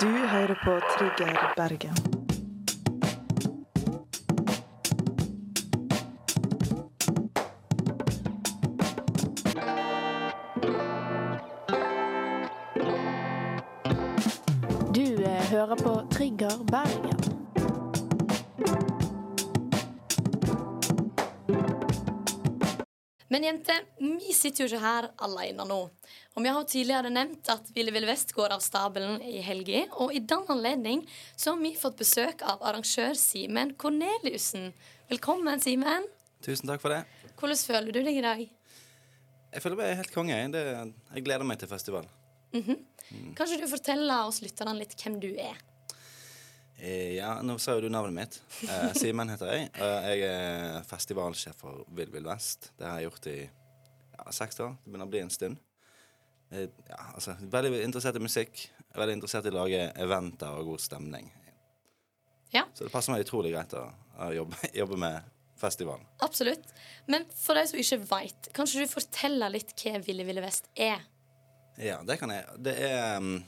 Du 0.00 0.08
hører 0.08 0.54
på 0.64 0.80
Trigger 0.98 1.52
Bergen. 1.56 1.94
Du 14.94 15.22
eh, 15.22 15.50
hører 15.50 15.76
på 15.76 16.02
Trigger 16.10 16.64
Bergen. 16.70 17.15
Men 23.36 23.44
jenter, 23.44 23.82
vi 24.00 24.32
sitter 24.32 24.62
jo 24.62 24.66
ikke 24.70 24.78
her 24.80 25.06
alene 25.26 25.64
nå. 25.68 25.76
Og 26.32 26.40
vi 26.40 26.48
har 26.48 26.56
jo 26.56 26.68
tidligere 26.72 27.10
nevnt 27.12 27.50
at 27.52 27.66
Ville 27.76 27.92
Ville 27.92 28.08
Vest 28.08 28.30
går 28.32 28.54
av 28.54 28.62
stabelen 28.64 29.18
i 29.20 29.42
helga. 29.44 29.82
Og 30.00 30.14
i 30.16 30.22
den 30.24 30.46
anledning 30.54 31.02
så 31.36 31.52
har 31.52 31.60
vi 31.60 31.74
fått 31.76 31.98
besøk 32.00 32.40
av 32.48 32.64
arrangør 32.64 33.12
Simen 33.20 33.74
Korneliussen. 33.76 34.70
Velkommen, 35.12 35.60
Simen. 35.60 36.08
Tusen 36.48 36.72
takk 36.72 36.80
for 36.80 36.96
det. 36.96 37.02
Hvordan 37.36 37.60
føler 37.60 37.92
du 37.92 38.00
deg 38.08 38.22
i 38.22 38.24
dag? 38.24 38.40
Jeg 39.52 39.66
føler 39.66 39.82
meg 39.82 39.92
helt 40.00 40.16
konge. 40.16 40.40
Det, 40.56 40.64
jeg 41.12 41.28
gleder 41.28 41.44
meg 41.52 41.60
til 41.60 41.68
festival. 41.76 42.08
Kanskje 42.56 43.60
du 43.60 43.68
forteller 43.68 44.30
oss 44.30 44.40
lytterne 44.46 44.78
litt 44.80 44.96
hvem 44.96 45.20
du 45.20 45.34
er? 45.36 45.60
Eh, 46.78 47.16
ja, 47.16 47.42
Nå 47.42 47.56
sa 47.62 47.76
jo 47.76 47.86
du 47.86 47.88
navnet 47.92 48.14
mitt. 48.16 48.40
Eh, 48.68 48.90
Simen 48.98 49.30
heter 49.32 49.52
jeg. 49.52 49.70
og 49.80 50.08
jeg 50.10 50.26
er 50.28 50.82
festivalsjef 50.88 51.56
for 51.60 51.86
Vill 51.96 52.12
Vill 52.12 52.28
Vest. 52.28 52.70
Det 52.76 52.88
har 52.88 53.00
jeg 53.00 53.08
gjort 53.10 53.30
i 53.32 53.38
ja, 53.46 54.26
seks 54.32 54.60
år. 54.60 54.76
Det 54.82 54.92
begynner 54.92 55.08
å 55.08 55.14
bli 55.14 55.22
en 55.24 55.32
stund. 55.32 55.62
Eh, 56.50 56.68
ja, 56.88 57.00
altså, 57.14 57.36
veldig 57.40 57.80
interessert 57.84 58.18
i 58.20 58.22
musikk. 58.22 58.66
Veldig 58.96 59.18
interessert 59.18 59.48
i 59.48 59.52
å 59.54 59.56
lage 59.56 59.88
eventer 60.04 60.58
og 60.60 60.72
god 60.74 60.84
stemning. 60.84 61.32
Ja. 62.52 62.66
Så 62.74 62.86
det 62.86 62.92
passer 62.92 63.12
meg 63.12 63.24
utrolig 63.24 63.54
greit 63.54 63.72
å, 63.76 63.86
å 64.22 64.30
jobbe, 64.36 64.60
jobbe 64.82 65.00
med 65.00 65.32
festivalen. 65.56 66.04
Absolutt. 66.24 66.68
Men 67.08 67.24
for 67.32 67.58
de 67.58 67.66
som 67.70 67.80
ikke 67.80 68.00
veit, 68.10 68.50
kanskje 68.56 68.84
du 68.84 68.92
forteller 68.92 69.52
litt 69.56 69.72
hva 69.80 70.00
Ville 70.04 70.26
Ville 70.28 70.44
Vest 70.44 70.68
er? 70.76 71.00
Ja, 71.80 71.98
det 72.06 72.18
kan 72.20 72.32
jeg. 72.32 72.44
Det 72.64 72.76
er, 72.86 73.18
mm, 73.20 73.40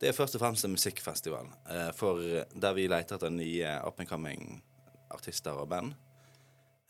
det 0.00 0.10
er 0.10 0.16
først 0.16 0.36
og 0.36 0.42
fremst 0.42 0.66
en 0.66 0.74
musikkfestival 0.74 1.46
eh, 1.72 2.02
der 2.52 2.74
vi 2.76 2.88
leter 2.88 3.16
etter 3.16 3.32
nye 3.32 3.78
up 3.86 4.00
and 4.00 4.08
coming 4.08 4.62
artister 5.10 5.56
og 5.56 5.68
band. 5.70 5.94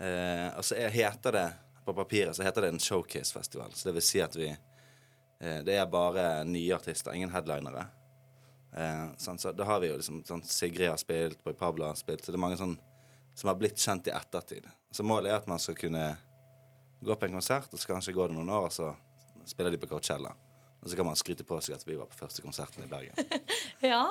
Eh, 0.02 0.48
og 0.56 0.64
så 0.64 0.78
er, 0.80 0.90
heter 0.94 1.36
det 1.36 1.46
på 1.86 1.94
papiret 1.94 2.34
så 2.34 2.42
heter 2.42 2.66
det 2.66 2.72
en 2.74 2.82
showcase-festival. 2.82 3.74
Så 3.74 3.88
det 3.88 3.94
vil 3.94 4.02
si 4.02 4.20
at 4.20 4.34
vi 4.36 4.48
eh, 4.50 5.60
Det 5.62 5.76
er 5.76 5.86
bare 5.86 6.44
nye 6.44 6.74
artister, 6.74 7.14
ingen 7.14 7.30
headlinere. 7.30 7.86
Sånn, 9.16 9.38
så 9.40 9.54
da 9.56 9.64
har 9.64 9.78
vi 9.80 9.88
jo 9.88 9.94
liksom 9.96 10.18
sånn 10.26 10.42
Sigrid 10.44 10.90
har 10.90 10.98
spilt, 11.00 11.38
Boy 11.46 11.54
Pablo 11.56 11.86
har 11.86 11.94
spilt, 11.96 12.20
så 12.20 12.28
det 12.28 12.36
er 12.36 12.42
mange 12.42 12.58
sånn 12.60 12.74
som 13.32 13.48
har 13.48 13.56
blitt 13.56 13.80
kjent 13.80 14.10
i 14.10 14.12
ettertid. 14.12 14.66
Så 14.92 15.06
målet 15.06 15.30
er 15.30 15.38
at 15.38 15.48
man 15.48 15.62
skal 15.62 15.78
kunne 15.78 16.02
gå 17.00 17.16
på 17.16 17.24
en 17.24 17.38
konsert, 17.38 17.72
og 17.72 17.80
så 17.80 17.94
kanskje 17.94 18.12
går 18.18 18.34
det 18.34 18.36
noen 18.36 18.52
år, 18.52 18.68
og 18.68 18.74
så 18.74 18.90
spiller 19.48 19.72
de 19.72 19.80
på 19.80 19.88
Coachella. 19.88 20.34
Og 20.86 20.92
så 20.92 20.94
kan 20.94 21.08
man 21.08 21.18
skryte 21.18 21.42
på 21.42 21.58
seg 21.66 21.74
at 21.74 21.82
vi 21.82 21.98
var 21.98 22.06
på 22.06 22.14
første 22.20 22.46
konserten 22.46 22.86
i 22.86 22.90
Bergen. 22.90 23.18
Ja. 23.82 24.06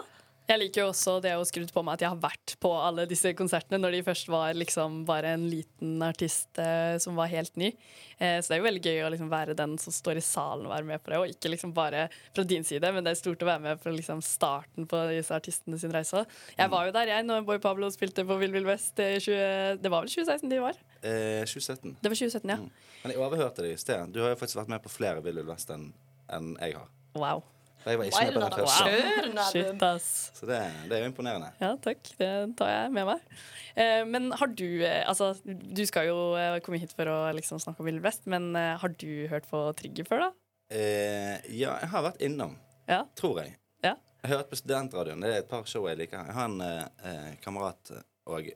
Jeg 0.46 0.60
liker 0.62 0.84
jo 0.84 0.90
også 0.92 1.16
det 1.24 1.32
å 1.34 1.46
skryte 1.48 1.74
på 1.74 1.82
meg 1.82 1.96
at 1.96 2.04
jeg 2.04 2.12
har 2.12 2.20
vært 2.22 2.52
på 2.62 2.70
alle 2.78 3.08
disse 3.10 3.32
konsertene 3.34 3.80
når 3.82 3.96
de 3.96 4.02
først 4.06 4.28
var 4.30 4.52
liksom 4.54 5.00
bare 5.08 5.32
en 5.34 5.46
liten 5.50 5.96
artist 6.06 6.60
eh, 6.62 7.00
som 7.02 7.18
var 7.18 7.32
helt 7.32 7.56
ny. 7.58 7.72
Eh, 8.20 8.36
så 8.38 8.52
det 8.52 8.54
er 8.54 8.62
jo 8.62 8.68
veldig 8.68 8.84
gøy 8.86 9.00
å 9.08 9.10
liksom 9.16 9.32
være 9.32 9.56
den 9.58 9.74
som 9.82 9.96
står 9.96 10.20
i 10.22 10.24
salen 10.28 10.68
og 10.68 10.76
være 10.76 10.86
med 10.92 11.02
på 11.02 11.16
det, 11.16 11.18
og 11.24 11.34
ikke 11.34 11.50
liksom 11.50 11.74
bare 11.74 12.04
fra 12.28 12.46
din 12.46 12.68
side, 12.68 12.94
men 12.94 13.08
det 13.08 13.16
er 13.16 13.22
stort 13.24 13.42
å 13.42 13.50
være 13.50 13.66
med 13.66 13.82
fra 13.82 13.96
liksom 13.96 14.22
starten 14.22 14.86
på 14.92 15.02
disse 15.16 15.34
artistene 15.34 15.82
sin 15.82 15.98
reise. 15.98 16.22
Jeg 16.54 16.74
var 16.78 16.86
jo 16.92 16.94
der, 17.00 17.16
jeg, 17.16 17.26
når 17.26 17.50
Boy 17.50 17.64
Pablo 17.66 17.90
spilte 17.96 18.28
på 18.30 18.38
Vill 18.44 18.54
Vill 18.54 18.70
Vest. 18.70 18.94
eh, 19.02 19.18
20, 19.18 19.82
det 19.82 19.96
var 19.96 20.06
vel 20.06 20.14
2016 20.14 20.54
de 20.54 20.62
var? 20.62 20.78
Eh, 21.02 21.42
2017. 21.42 21.98
Det 22.04 22.14
var 22.14 22.22
2017, 22.22 22.54
ja. 22.54 22.62
Mm. 22.62 22.92
Men 23.02 23.16
jeg 23.16 23.26
overhørte 23.26 23.66
det 23.66 23.74
i 23.74 23.82
sted. 23.82 24.14
Du 24.14 24.22
har 24.22 24.36
jo 24.36 24.44
faktisk 24.46 24.62
vært 24.62 24.76
med 24.78 24.86
på 24.86 24.94
flere 24.94 25.26
Vill 25.26 25.42
Vill 25.42 25.50
Vest 25.50 25.74
enn 25.74 25.90
enn 26.34 26.56
jeg 26.62 26.76
har. 26.78 26.88
Wow. 27.16 27.44
For 27.84 27.92
Jeg 27.94 28.00
var 28.00 28.06
ikke 28.10 28.22
med 28.26 28.34
på 28.34 28.42
den 28.42 28.56
første. 28.56 28.86
Wow. 28.86 29.44
Shit, 29.52 29.66
Nadum. 29.68 29.84
ass. 29.96 30.08
Så 30.40 30.48
det, 30.50 30.60
det 30.90 30.98
er 30.98 31.04
jo 31.04 31.10
imponerende. 31.12 31.52
Ja, 31.62 31.74
takk. 31.84 32.02
Det 32.18 32.30
tar 32.58 32.72
jeg 32.72 32.94
med 32.96 33.06
meg. 33.12 33.36
Eh, 33.76 34.02
men 34.10 34.32
har 34.32 34.48
du 34.58 34.66
eh, 34.88 35.04
Altså, 35.06 35.34
du 35.46 35.84
skal 35.86 36.08
jo 36.10 36.18
eh, 36.40 36.58
komme 36.66 36.80
hit 36.82 36.96
for 36.98 37.06
å 37.12 37.18
liksom 37.36 37.60
snakke 37.62 37.84
om 37.84 37.90
Ville 37.90 38.02
Vest, 38.02 38.26
men 38.32 38.50
eh, 38.58 38.74
har 38.82 38.96
du 38.98 39.28
hørt 39.30 39.46
på 39.52 39.62
Trigger 39.78 40.08
før, 40.10 40.24
da? 40.26 40.32
Eh, 40.74 41.46
ja, 41.60 41.76
jeg 41.84 41.92
har 41.92 42.06
vært 42.08 42.24
innom, 42.26 42.56
Ja. 42.90 43.04
tror 43.20 43.44
jeg. 43.44 43.54
Ja. 43.86 43.94
Jeg 44.24 44.32
har 44.32 44.40
hørt 44.40 44.50
på 44.50 44.58
Studentradioen. 44.58 45.22
Det 45.22 45.30
er 45.30 45.44
et 45.44 45.50
par 45.52 45.68
show 45.70 45.86
jeg 45.86 46.00
liker. 46.02 46.26
Jeg 46.26 46.34
har 46.40 46.50
en 46.50 46.62
eh, 46.66 46.88
eh, 47.06 47.32
kamerat 47.44 47.92
og 48.26 48.50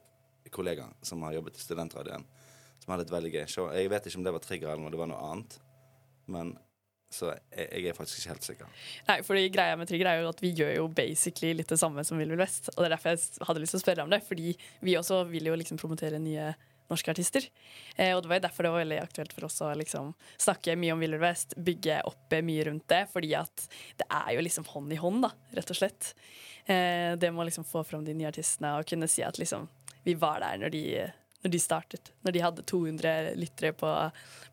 kollega 0.49 0.87
som 1.05 1.21
har 1.27 1.35
jobbet 1.37 1.59
i 1.59 1.61
Studentradioen, 1.61 2.25
som 2.81 2.95
hadde 2.95 3.05
et 3.05 3.13
veldig 3.13 3.33
gøy 3.35 3.45
show. 3.51 3.69
Jeg 3.77 3.91
vet 3.93 4.09
ikke 4.09 4.17
om 4.17 4.25
det 4.25 4.33
var 4.33 4.41
Trigger 4.47 4.71
eller 4.73 4.87
om 4.87 4.89
det 4.89 5.03
var 5.03 5.11
noe 5.11 5.21
annet, 5.29 5.59
men 6.33 6.55
så 7.09 7.31
jeg, 7.33 7.67
jeg 7.67 7.89
er 7.89 7.97
faktisk 7.97 8.21
ikke 8.21 8.33
helt 8.33 8.47
sikker. 8.47 8.73
Nei, 9.09 9.19
fordi 9.25 9.45
greia 9.53 9.77
med 9.79 9.89
Trigger 9.89 10.11
er 10.11 10.23
jo 10.23 10.31
at 10.31 10.41
vi 10.43 10.53
gjør 10.53 10.73
jo 10.75 10.87
basically 10.93 11.55
litt 11.57 11.71
det 11.71 11.79
samme 11.81 12.05
som 12.05 12.21
Vill 12.21 12.29
Vill 12.29 12.41
Vest. 12.41 12.69
Og 12.75 12.83
det 12.83 12.89
er 12.89 12.95
derfor 12.95 13.15
jeg 13.15 13.47
hadde 13.49 13.63
lyst 13.63 13.75
til 13.75 13.81
å 13.81 13.85
spørre 13.85 14.05
om 14.05 14.13
det, 14.13 14.21
fordi 14.27 14.53
vi 14.85 14.97
også 14.99 15.23
vil 15.31 15.49
jo 15.49 15.57
liksom 15.57 15.81
promotere 15.81 16.21
nye 16.21 16.51
norske 16.89 17.13
artister. 17.13 17.45
Eh, 17.95 18.15
og 18.15 18.23
det 18.23 18.31
var 18.31 18.39
jo 18.39 18.45
derfor 18.45 18.65
det 18.65 18.73
var 18.73 18.83
veldig 18.83 18.99
aktuelt 19.03 19.33
for 19.35 19.47
oss 19.49 19.59
å 19.65 19.71
liksom 19.77 20.13
snakke 20.41 20.77
mye 20.79 20.95
om 20.95 21.01
Vill 21.03 21.15
Vill 21.15 21.23
Vest, 21.23 21.55
bygge 21.57 22.01
opp 22.09 22.35
eh, 22.35 22.45
mye 22.45 22.65
rundt 22.69 22.87
det, 22.91 23.03
fordi 23.13 23.33
at 23.37 23.65
det 24.01 24.07
er 24.07 24.31
jo 24.35 24.45
liksom 24.45 24.69
hånd 24.69 24.93
i 24.93 24.99
hånd, 25.01 25.25
da, 25.25 25.33
rett 25.57 25.73
og 25.73 25.79
slett. 25.81 26.13
Eh, 26.65 27.13
det 27.19 27.33
må 27.33 27.45
liksom 27.47 27.67
få 27.67 27.83
fram 27.87 28.05
de 28.05 28.17
nye 28.17 28.29
artistene 28.29 28.75
og 28.77 28.89
kunne 28.89 29.09
si 29.09 29.25
at 29.25 29.41
liksom 29.41 29.69
vi 30.05 30.15
var 30.17 30.41
der 30.41 30.61
når 30.61 30.73
de 30.73 30.83
når 31.43 31.53
de 31.53 31.61
startet. 31.63 32.11
Når 32.25 32.35
de 32.35 32.43
hadde 32.43 32.65
200 32.67 33.33
lyttere 33.39 33.73
på, 33.77 33.89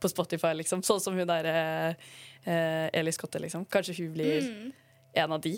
på 0.00 0.10
Spotify, 0.12 0.52
liksom. 0.58 0.84
Sånn 0.86 1.02
som 1.02 1.18
hun 1.18 1.28
der 1.28 1.48
eh, 1.50 2.10
eh, 2.46 2.86
Eli 2.96 3.14
Skotte, 3.14 3.42
liksom. 3.42 3.66
Kanskje 3.70 3.98
hun 4.00 4.12
blir 4.14 4.50
en 5.16 5.36
av 5.36 5.42
de. 5.42 5.56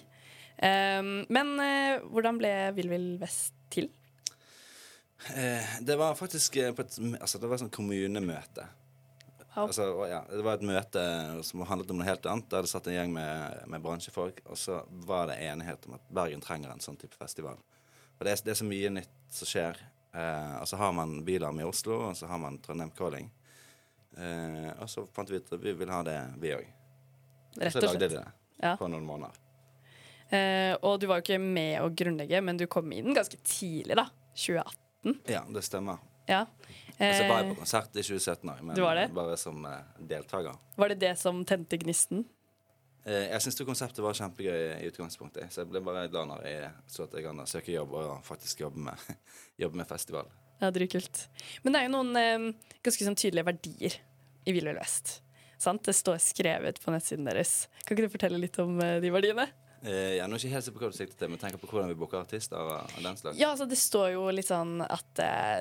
Um, 0.58 1.22
men 1.30 1.52
eh, 1.62 2.00
hvordan 2.10 2.38
ble 2.40 2.50
Vill 2.74 2.90
Vill 2.90 3.08
Vest 3.20 3.54
til? 3.70 3.92
Eh, 5.34 5.78
det 5.80 5.96
var 5.96 6.16
faktisk 6.18 6.56
eh, 6.56 6.72
på 6.74 6.82
et 6.82 6.98
altså, 7.20 7.38
det 7.38 7.50
var 7.50 7.60
sånn 7.60 7.70
kommunemøte. 7.74 8.66
Wow. 9.54 9.66
Altså, 9.66 9.86
ja, 10.06 10.20
det 10.30 10.42
var 10.46 10.58
et 10.58 10.66
møte 10.66 11.04
som 11.46 11.64
handlet 11.66 11.90
om 11.90 11.98
noe 11.98 12.06
helt 12.06 12.26
annet. 12.30 12.46
Der 12.50 12.66
det 12.66 12.70
satt 12.70 12.86
en 12.90 12.94
gjeng 12.94 13.14
med, 13.14 13.62
med 13.70 13.82
bransjefolk, 13.82 14.42
og 14.46 14.58
så 14.58 14.80
var 15.06 15.30
det 15.30 15.40
enighet 15.46 15.86
om 15.88 15.96
at 15.98 16.10
Bergen 16.14 16.42
trenger 16.44 16.70
en 16.70 16.82
sånn 16.82 16.98
type 16.98 17.18
festival. 17.18 17.58
Og 18.18 18.26
det 18.26 18.34
er, 18.34 18.42
det 18.46 18.54
er 18.54 18.60
så 18.60 18.66
mye 18.68 18.92
nytt 18.98 19.16
som 19.34 19.50
skjer. 19.50 19.80
Eh, 20.18 20.54
og 20.60 20.66
så 20.68 20.76
har 20.80 20.92
man 20.96 21.20
Bilarm 21.24 21.60
i 21.60 21.66
Oslo, 21.68 22.00
og 22.08 22.16
så 22.18 22.26
har 22.26 22.38
man 22.42 22.56
Trondheim 22.64 22.90
Calling. 22.98 23.28
Eh, 24.18 24.70
og 24.82 24.88
så 24.90 25.04
fant 25.14 25.30
vi 25.30 25.38
ut 25.38 25.52
at 25.54 25.60
vi 25.62 25.74
vil 25.78 25.92
ha 25.94 26.00
det, 26.06 26.16
vi 26.42 26.54
òg. 26.56 26.66
Rett 27.58 27.72
Så 27.76 27.80
lagde 27.84 28.08
vi 28.08 28.16
det 28.16 28.24
Ja. 28.62 28.76
på 28.76 28.88
noen 28.90 29.06
måneder. 29.06 29.36
Eh, 30.30 30.74
og 30.82 30.98
du 31.00 31.06
var 31.06 31.20
jo 31.20 31.24
ikke 31.24 31.40
med 31.40 31.80
å 31.80 31.88
grunnlegge, 31.94 32.40
men 32.44 32.56
du 32.56 32.66
kom 32.66 32.90
inn 32.92 33.14
ganske 33.14 33.38
tidlig, 33.46 33.94
da. 33.96 34.08
2018. 34.34 35.20
Ja, 35.30 35.44
det 35.48 35.62
stemmer. 35.64 35.98
Ja. 36.28 36.42
Og 36.42 37.14
så 37.14 37.28
var 37.28 37.38
jeg 37.38 37.46
Eh, 37.46 37.54
på 37.54 37.58
konsert 37.62 37.94
i 37.96 38.02
2017 38.02 38.50
òg, 38.50 38.62
men 38.62 38.76
Du 38.76 38.82
var 38.82 38.94
det? 38.96 39.06
bare 39.14 39.36
som 39.38 39.64
eh, 39.64 39.78
deltaker. 40.00 40.56
var 40.76 40.88
det 40.88 40.98
det 41.00 41.14
som 41.18 41.44
tente 41.44 41.78
gnisten? 41.78 42.24
Eh, 43.08 43.28
Jeg 43.32 43.40
syns 43.44 43.60
konseptet 43.64 44.02
var 44.04 44.16
kjempegøy 44.18 44.82
i 44.82 44.88
utgangspunktet, 44.90 45.48
så 45.54 45.62
jeg 45.62 45.70
ble 45.72 45.80
bare 45.84 46.06
glad 46.12 46.28
når 46.28 46.44
jeg 46.48 46.72
så 46.92 47.06
at 47.08 47.14
jeg 47.16 47.24
kan 47.24 47.40
søke 47.48 47.72
jobb 47.72 47.94
og 47.96 48.10
faktisk 48.26 48.60
jobbe 48.66 48.84
med, 48.90 49.06
jobbe 49.62 49.80
med 49.80 49.88
festival. 49.88 50.28
Ja, 50.60 50.68
Dritkult. 50.74 51.24
Men 51.62 51.72
det 51.74 51.80
er 51.80 51.88
jo 51.88 51.94
noen 51.94 52.18
eh, 52.18 52.50
ganske 52.84 53.06
sånn 53.08 53.16
tydelige 53.18 53.46
verdier 53.48 53.96
i 54.48 54.54
Vill 54.56 54.68
Vill 54.68 54.80
Vest. 54.80 55.20
Sant? 55.58 55.82
Det 55.88 55.94
står 55.96 56.20
skrevet 56.22 56.76
på 56.82 56.92
nettsiden 56.94 57.26
deres. 57.26 57.64
Kan 57.86 57.96
ikke 57.96 58.06
du 58.10 58.12
fortelle 58.14 58.38
litt 58.42 58.58
om 58.62 58.76
eh, 58.82 58.98
de 59.02 59.10
verdiene? 59.14 59.48
Eh, 59.78 60.16
jeg 60.18 60.26
nå 60.26 60.34
er 60.34 60.42
jeg 60.42 60.48
ikke 60.48 60.54
helt 60.56 60.66
sikker 60.66 60.78
på 60.80 60.84
hva 60.84 60.90
du 60.90 60.96
sikter 60.98 61.18
til, 61.20 61.30
men 61.30 61.38
tenker 61.38 61.60
på 61.62 61.68
hvordan 61.70 61.90
vi 61.92 61.96
booker 61.98 62.18
artister 62.20 62.58
og, 62.58 62.92
og 62.98 63.04
den 63.06 63.18
slags. 63.20 63.38
Ja, 63.38 63.52
altså 63.54 63.66
Det 63.70 63.78
står 63.78 64.08
jo 64.16 64.24
litt 64.34 64.48
sånn 64.50 64.80
at 64.82 65.22
eh, 65.22 65.60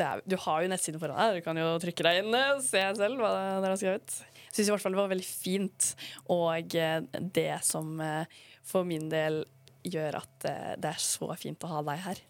er, 0.00 0.22
Du 0.24 0.38
har 0.46 0.64
jo 0.64 0.70
nettsiden 0.72 1.00
foran 1.02 1.20
deg. 1.20 1.42
Du 1.42 1.46
kan 1.46 1.60
jo 1.60 1.66
trykke 1.84 2.06
deg 2.08 2.22
inn 2.22 2.38
og 2.40 2.62
se 2.64 2.82
selv 2.96 3.20
hva 3.20 3.32
dere 3.60 3.74
har 3.74 3.80
skrevet. 3.82 4.16
Syns 4.54 4.68
i 4.68 4.70
hvert 4.70 4.84
fall 4.84 4.94
det 4.94 5.00
var 5.00 5.10
veldig 5.10 5.26
fint, 5.26 5.90
og 6.30 6.76
eh, 6.78 7.00
det 7.34 7.50
som 7.66 7.98
eh, 8.00 8.36
for 8.62 8.86
min 8.86 9.08
del 9.10 9.40
gjør 9.82 10.20
at 10.20 10.46
eh, 10.46 10.74
det 10.78 10.92
er 10.92 11.00
så 11.02 11.32
fint 11.38 11.66
å 11.66 11.72
ha 11.72 11.80
deg 11.90 12.04
her. 12.04 12.20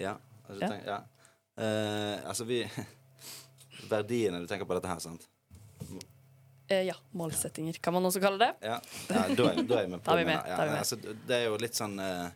Ja, 0.00 0.14
altså, 0.46 0.62
Ja. 0.62 0.70
Tenk, 0.70 0.86
ja. 0.88 1.02
Uh, 1.52 2.16
altså 2.24 2.46
vi 2.48 2.62
Verdiene 3.90 4.38
du 4.40 4.46
tenker 4.48 4.64
på 4.64 4.72
dette 4.78 4.88
her, 4.88 5.02
sant? 5.04 5.26
Ja, 6.72 6.94
målsettinger, 7.12 7.76
kan 7.84 7.92
man 7.92 8.08
også 8.08 8.22
kalle 8.24 8.40
det. 8.40 8.48
Ja, 8.64 8.78
ja 9.12 9.26
da, 9.36 9.50
er, 9.50 9.60
da 9.68 9.82
er 9.82 9.84
vi 9.84 9.90
med 9.92 10.00
på 10.06 10.08
Da 10.08 10.14
er 10.14 10.22
vi 10.22 10.24
det, 10.24 10.30
med, 10.30 10.48
Ja, 10.48 10.62
er 10.64 10.78
altså, 10.78 10.96
det 10.96 11.36
er 11.36 11.44
jo 11.44 11.58
litt 11.60 11.76
sånn 11.76 12.00
uh, 12.00 12.30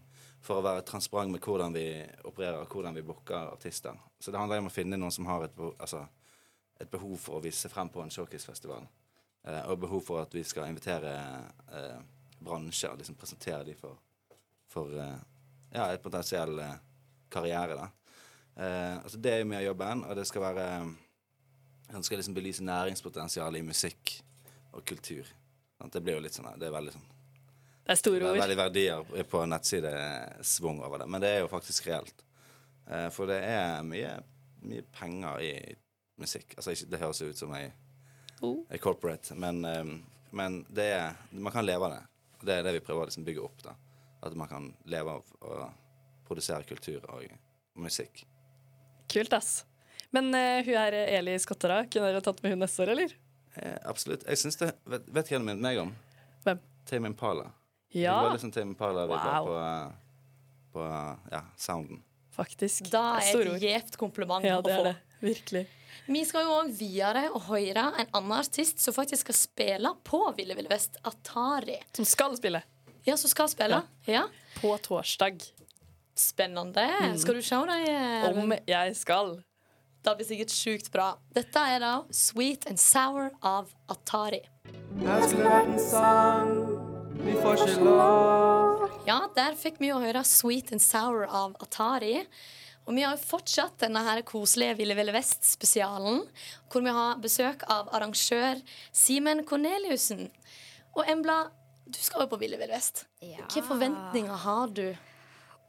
for 0.44 0.60
å 0.60 0.66
være 0.66 0.84
transparent 0.84 1.32
med 1.32 1.40
hvordan 1.48 1.72
vi 1.72 1.86
opererer, 2.28 2.68
hvordan 2.68 3.00
vi 3.00 3.06
booker 3.08 3.54
artister. 3.54 3.96
Så 4.20 4.34
det 4.34 4.42
handler 4.42 4.60
om 4.60 4.68
å 4.68 4.74
finne 4.74 5.00
noen 5.00 5.14
som 5.14 5.26
har 5.32 5.48
et 5.48 5.64
altså, 5.64 6.04
et 6.80 6.90
behov 6.90 7.16
for 7.20 7.38
å 7.38 7.42
vise 7.44 7.68
frem 7.72 7.88
på 7.88 8.02
en 8.02 8.10
showcase-festival. 8.12 8.86
Eh, 9.46 9.62
og 9.70 9.78
behov 9.80 10.02
for 10.04 10.20
at 10.22 10.34
vi 10.34 10.42
skal 10.44 10.68
invitere 10.68 11.12
eh, 11.72 12.00
bransjer, 12.44 12.96
liksom 12.98 13.16
presentere 13.16 13.64
dem 13.64 13.78
for, 13.80 13.96
for 14.68 14.92
eh, 15.00 15.16
ja, 15.72 15.86
et 15.94 16.02
potensiell 16.04 16.58
eh, 16.60 16.74
karriere. 17.32 17.76
da. 17.78 17.88
Eh, 18.56 18.94
altså 19.02 19.18
Det 19.18 19.32
er 19.32 19.42
jo 19.42 19.48
mye 19.52 19.62
av 19.62 19.68
jobben, 19.70 20.04
og 20.04 20.16
det 20.16 20.26
skal 20.28 20.42
være 20.50 20.68
Han 21.92 22.02
skal 22.02 22.18
liksom 22.18 22.34
belyse 22.34 22.64
næringspotensialet 22.66 23.60
i 23.60 23.66
musikk 23.66 24.16
og 24.72 24.82
kultur. 24.88 25.28
Sant? 25.78 25.92
Det 25.92 26.00
blir 26.02 26.16
jo 26.16 26.22
litt 26.24 26.34
sånn 26.34 26.48
Det 26.58 26.66
er 26.66 26.72
veldig 26.74 26.92
sånn 26.96 27.04
Det 27.86 27.92
er 27.94 28.00
store 28.00 28.18
det 28.18 28.26
er 28.26 28.32
ord. 28.32 28.40
veldig 28.42 28.56
verdier 28.58 29.24
på 29.30 29.42
nettsidesvung 29.46 30.80
over 30.82 30.98
det, 30.98 31.06
men 31.08 31.22
det 31.22 31.28
er 31.30 31.44
jo 31.44 31.50
faktisk 31.52 31.86
reelt. 31.86 32.24
Eh, 32.90 33.08
for 33.14 33.30
det 33.30 33.38
er 33.46 33.82
mye, 33.86 34.16
mye 34.66 34.82
penger 34.96 35.44
i 35.46 35.52
musikk. 36.18 36.54
Altså, 36.56 36.74
det 36.88 37.00
høres 37.00 37.22
ut 37.22 37.36
som 37.38 37.52
ei 37.54 37.72
Oh. 38.42 38.58
ei 38.70 38.76
corporate, 38.78 39.32
men, 39.34 39.64
eh, 39.64 39.84
men 40.36 40.66
det 40.68 40.84
er, 40.92 41.14
man 41.32 41.52
kan 41.52 41.64
leve 41.64 41.86
av 41.86 41.90
det. 41.94 42.02
Det 42.44 42.52
er 42.58 42.62
det 42.66 42.72
vi 42.74 42.80
prøver 42.84 43.06
å 43.06 43.08
liksom 43.08 43.24
bygge 43.24 43.40
opp. 43.44 43.62
da. 43.62 43.72
At 44.22 44.34
man 44.36 44.48
kan 44.48 44.66
leve 44.84 45.08
av 45.08 45.24
å 45.40 45.70
produsere 46.28 46.62
kultur 46.68 47.00
og 47.08 47.24
musikk. 47.80 48.26
Kult, 49.08 49.32
ass. 49.32 49.64
Men 50.12 50.28
uh, 50.34 50.62
hun 50.66 50.74
her 50.76 50.92
Eli 50.92 51.38
Skottera, 51.38 51.86
kunne 51.88 52.10
dere 52.12 52.20
tatt 52.20 52.42
med 52.42 52.52
hun 52.52 52.58
neste 52.60 52.82
år, 52.84 52.92
eller? 52.92 53.14
Eh, 53.56 53.78
absolutt. 53.88 54.24
Jeg 54.28 54.36
synes 54.36 54.56
det 54.60 54.74
Vet, 54.84 55.06
vet 55.08 55.30
hva 55.30 55.38
det 55.38 55.44
minner 55.46 55.62
meg 55.62 55.78
om? 55.80 55.94
Hvem? 56.44 56.60
Tame 56.84 57.08
Impala. 57.08 57.46
Ja, 57.96 58.18
Det 58.20 58.26
var 58.28 58.36
liksom 58.36 58.52
Tame 58.52 58.74
Impala-vibber 58.74 59.40
Wow. 59.40 59.46
på, 59.46 59.56
eh, 59.64 59.92
på 60.72 60.86
ja, 61.32 61.40
sounden. 61.56 62.02
faktisk. 62.36 62.90
Da 62.92 63.16
er 63.16 63.40
et 63.40 63.62
gjevt 63.62 63.96
kompliment 63.96 64.44
Ja, 64.44 64.58
å 64.60 64.62
få. 64.62 64.68
er 64.68 64.84
det. 64.92 64.96
Virkelig. 65.22 65.66
Vi 66.06 66.22
skal 66.28 66.44
jo 66.46 66.52
òg 66.60 66.68
videre 66.78 67.24
og 67.34 67.46
høre 67.48 67.86
en 67.98 68.10
annen 68.14 68.32
artist 68.36 68.78
som 68.82 68.94
faktisk 68.94 69.24
skal 69.26 69.34
spille 69.38 69.90
på 70.06 70.20
Ville 70.36 70.54
Ville 70.54 70.70
Vest, 70.70 70.98
Atari. 71.08 71.78
Som 71.96 72.04
skal 72.06 72.36
spille 72.38 72.62
Ja, 73.06 73.16
som 73.16 73.30
skal 73.30 73.48
spille. 73.48 73.82
Ja. 74.06 74.26
på 74.60 74.76
torsdag. 74.82 75.40
Spennende. 76.16 76.86
Skal 77.20 77.34
du 77.34 77.42
se 77.42 77.56
dem? 77.56 77.68
eh, 77.88 78.28
Om 78.30 78.54
jeg 78.66 78.96
skal. 78.96 79.42
Det 80.02 80.14
blir 80.16 80.26
sikkert 80.28 80.52
sjukt 80.54 80.90
bra. 80.94 81.16
Dette 81.34 81.58
er 81.58 81.80
da 81.82 81.94
Sweet 82.14 82.66
and 82.70 82.78
Sour 82.78 83.30
av 83.42 83.72
Atari. 83.90 84.40
Her 85.02 85.22
skulle 85.26 85.50
vært 85.50 85.72
en 85.74 85.82
sang, 85.82 86.52
vi 87.24 87.32
får 87.42 87.64
ikke 87.66 87.84
lov. 87.84 88.84
Ja, 89.06 89.18
der 89.36 89.54
fikk 89.58 89.80
vi 89.82 89.90
jo 89.90 89.98
høre 89.98 90.22
Sweet 90.24 90.72
and 90.72 90.80
Sour 90.82 91.26
av 91.26 91.56
Atari. 91.60 92.24
Og 92.86 92.94
vi 92.94 93.02
har 93.02 93.16
jo 93.16 93.22
fortsatt 93.26 93.80
denne 93.82 94.02
her 94.06 94.22
koselige 94.26 94.76
Ville 94.78 94.94
Ville 94.94 95.14
Vest-spesialen, 95.14 96.20
hvor 96.70 96.84
vi 96.84 96.94
har 96.94 97.18
besøk 97.22 97.64
av 97.72 97.90
arrangør 97.96 98.60
Simen 98.94 99.42
Corneliussen. 99.46 100.28
Og 100.94 101.10
Embla, 101.10 101.48
du 101.82 101.98
skal 101.98 102.24
jo 102.24 102.30
på 102.30 102.38
Ville 102.40 102.60
Ville 102.60 102.76
Vest. 102.78 103.04
Ja. 103.18 103.40
Hvilke 103.42 103.64
forventninger 103.66 104.42
har 104.46 104.70
du? 104.74 104.86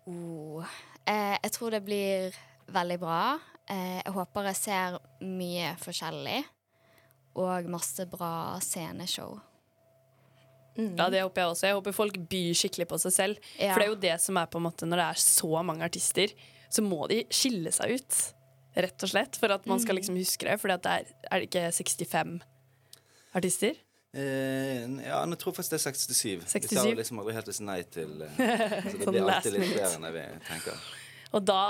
Oh. 0.08 0.78
Eh, 1.10 1.36
jeg 1.42 1.54
tror 1.58 1.74
det 1.74 1.82
blir 1.88 2.38
veldig 2.74 3.00
bra. 3.02 3.22
Eh, 3.66 3.98
jeg 4.04 4.14
håper 4.16 4.52
jeg 4.52 4.60
ser 4.62 5.02
mye 5.26 5.74
forskjellig. 5.82 6.40
Og 7.38 7.70
masse 7.70 8.06
bra 8.10 8.58
sceneshow. 8.62 9.40
Ja, 10.78 11.08
det 11.10 11.24
håper 11.24 11.42
jeg 11.42 11.50
også. 11.50 11.66
Jeg 11.66 11.78
håper 11.80 11.96
folk 11.96 12.18
byr 12.30 12.54
skikkelig 12.58 12.86
på 12.92 13.00
seg 13.02 13.14
selv. 13.16 13.50
Ja. 13.58 13.74
For 13.74 13.82
det 13.82 13.88
er 13.88 13.92
jo 13.92 14.02
det 14.06 14.16
som 14.22 14.38
er 14.38 14.50
på 14.52 14.62
en 14.62 14.68
måte 14.68 14.86
når 14.86 15.02
det 15.02 15.08
er 15.10 15.22
så 15.24 15.64
mange 15.66 15.86
artister, 15.86 16.34
så 16.70 16.84
må 16.86 17.06
de 17.12 17.24
skille 17.34 17.72
seg 17.76 17.98
ut. 17.98 18.22
Rett 18.78 19.04
og 19.08 19.10
slett. 19.10 19.40
For 19.42 19.54
at 19.54 19.66
man 19.70 19.82
skal 19.82 19.98
liksom 19.98 20.18
huske 20.20 20.46
det. 20.48 20.60
For 20.62 20.70
det 20.72 20.80
er, 20.86 21.12
er 21.32 21.42
det 21.42 21.50
ikke 21.50 21.68
65 21.74 22.38
artister? 23.38 23.80
Eh, 24.18 24.86
ja, 25.04 25.20
jeg 25.20 25.40
tror 25.42 25.54
faktisk 25.54 25.76
det 25.76 25.80
er 25.82 25.84
67. 25.92 26.46
67? 26.48 26.70
Vi 26.72 26.78
sa 26.78 26.86
jo 26.88 26.98
liksom 26.98 27.20
aldri 27.22 27.36
helt 27.36 27.52
oss 27.52 27.60
nei 27.62 27.82
til 27.92 28.24
eh, 28.24 28.38
Så 28.88 28.96
det 28.96 29.04
Sånn 29.04 29.14
blir 29.14 29.28
alltid 29.28 29.58
litt 29.58 29.74
flere 29.74 29.92
enn 29.98 30.08
vi 30.16 30.24
tenker. 30.48 30.88
Og 31.36 31.44
da, 31.44 31.64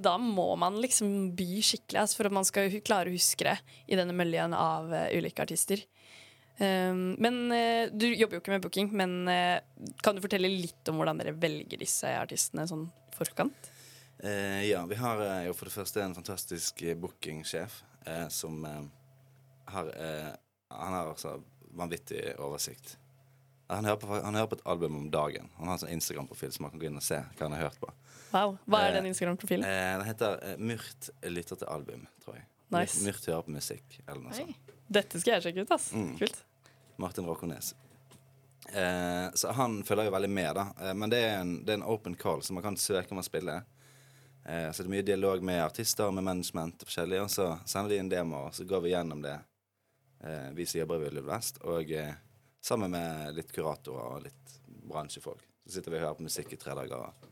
da 0.00 0.14
må 0.18 0.48
man 0.58 0.78
liksom 0.80 1.32
by 1.36 1.48
skikkelig 1.62 2.00
altså, 2.00 2.18
for 2.18 2.30
at 2.30 2.36
man 2.38 2.48
skal 2.48 2.78
klare 2.84 3.10
å 3.10 3.14
huske 3.14 3.44
det 3.44 3.58
i 3.92 3.98
denne 3.98 4.16
møljen 4.16 4.56
av 4.56 4.88
uh, 4.88 5.04
ulike 5.12 5.44
artister. 5.44 5.84
Um, 6.56 7.12
men 7.20 7.38
uh, 7.52 7.92
Du 7.92 8.06
jobber 8.08 8.38
jo 8.38 8.42
ikke 8.42 8.54
med 8.54 8.64
booking, 8.64 8.88
men 8.96 9.28
uh, 9.28 9.60
kan 10.04 10.16
du 10.16 10.24
fortelle 10.24 10.48
litt 10.48 10.88
om 10.88 10.98
hvordan 11.00 11.20
dere 11.20 11.36
velger 11.36 11.80
disse 11.84 12.08
artistene 12.22 12.64
sånn 12.70 12.88
forkant? 13.12 13.68
Eh, 14.18 14.68
ja, 14.70 14.86
vi 14.86 14.94
har 14.94 15.20
eh, 15.20 15.46
jo 15.48 15.54
for 15.54 15.64
det 15.70 15.74
første 15.74 16.02
en 16.04 16.14
fantastisk 16.14 16.82
eh, 16.82 16.94
bookingsjef 16.98 17.80
eh, 18.06 18.28
som 18.28 18.64
eh, 18.64 18.82
har 19.72 19.88
eh, 19.96 20.28
Han 20.72 20.92
har 20.94 21.08
altså 21.10 21.42
vanvittig 21.76 22.34
oversikt. 22.38 22.96
Han 23.68 23.84
hører, 23.84 23.96
på, 23.96 24.06
han 24.24 24.34
hører 24.36 24.46
på 24.50 24.56
et 24.58 24.66
album 24.68 24.96
om 24.96 25.10
dagen. 25.10 25.48
Han 25.56 25.68
har 25.68 25.74
en 25.78 25.80
sånn 25.82 25.92
Instagram-profil 25.94 26.52
som 26.52 26.64
man 26.66 26.72
kan 26.74 26.80
gå 26.80 26.86
inn 26.90 26.96
og 27.00 27.04
se 27.04 27.18
hva 27.18 27.46
han 27.46 27.54
har 27.56 27.66
hørt 27.66 27.78
på. 27.80 27.90
Wow, 28.32 28.54
Hva 28.68 28.80
er 28.86 28.96
den 28.98 29.08
Instagram-profilen? 29.10 29.64
Eh, 29.68 29.92
den 30.00 30.06
heter 30.08 30.56
Myrt 30.60 31.08
lytter 31.28 31.60
til 31.60 31.68
album, 31.72 32.06
tror 32.24 32.36
jeg. 32.38 32.46
Nice. 32.72 33.02
Myrt, 33.04 33.24
hører 33.28 33.44
på 33.44 33.52
musikk, 33.52 33.98
eller 34.06 34.22
noe 34.26 34.36
sånt. 34.36 34.72
Dette 34.92 35.20
skal 35.20 35.38
jeg 35.38 35.46
sjekke 35.48 35.64
ut. 35.66 35.72
ass 35.76 35.90
Mm. 35.92 36.14
Kult. 36.20 36.42
Martin 37.00 37.28
Råkones. 37.28 37.74
Eh, 38.72 39.28
så 39.34 39.52
han 39.56 39.80
følger 39.84 40.08
jo 40.08 40.14
veldig 40.16 40.30
med, 40.30 40.54
da. 40.56 40.92
Men 40.96 41.10
det 41.12 41.20
er, 41.24 41.38
en, 41.42 41.54
det 41.64 41.74
er 41.74 41.80
en 41.80 41.88
open 41.88 42.14
call, 42.16 42.40
så 42.44 42.52
man 42.56 42.64
kan 42.64 42.76
søke 42.80 43.12
om 43.12 43.20
å 43.20 43.26
spille. 43.26 43.58
Eh, 44.44 44.70
så 44.72 44.82
det 44.82 44.88
er 44.88 44.94
mye 44.96 45.06
dialog 45.06 45.42
med 45.42 45.62
artister, 45.64 46.10
med 46.10 46.26
management 46.26 46.82
og 46.82 46.90
forskjellig. 46.90 47.20
Og 47.22 47.30
så 47.30 47.48
sender 47.64 47.94
de 47.94 48.00
inn 48.02 48.10
demoer, 48.10 48.50
og 48.50 48.56
så 48.56 48.66
går 48.68 48.84
vi 48.86 48.94
gjennom 48.94 49.22
det, 49.22 49.36
eh, 50.24 50.48
vi 50.56 50.66
som 50.66 50.82
jobber 50.82 51.00
i 51.00 51.04
Vill 51.06 51.22
Vest. 51.26 51.62
Og 51.62 51.92
eh, 51.92 52.14
sammen 52.62 52.90
med 52.94 53.36
litt 53.36 53.52
kuratorer 53.54 54.16
og 54.16 54.26
litt 54.26 54.56
bransjefolk. 54.66 55.46
Så 55.66 55.76
sitter 55.76 55.94
vi 55.94 56.00
og 56.00 56.06
hører 56.06 56.18
på 56.18 56.26
musikk 56.26 56.52
i 56.52 56.58
tre 56.58 56.74
dager 56.74 56.98
og, 56.98 57.30